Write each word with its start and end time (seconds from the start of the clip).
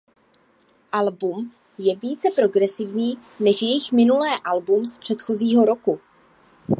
Album 0.91 1.49
je 1.79 1.95
více 1.95 2.27
progresivní 2.35 3.17
než 3.39 3.61
jejich 3.61 3.91
minulé 3.91 4.39
album 4.45 4.85
z 4.85 4.97
předchozího 4.97 5.65
roku. 5.65 5.99